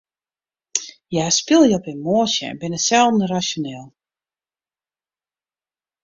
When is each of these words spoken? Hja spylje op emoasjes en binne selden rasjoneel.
Hja 1.13 1.25
spylje 1.39 1.75
op 1.79 1.85
emoasjes 1.93 2.47
en 2.51 2.59
binne 2.61 2.79
selden 2.87 3.29
rasjoneel. 3.31 3.87